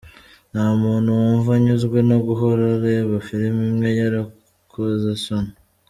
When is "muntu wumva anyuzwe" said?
0.81-1.97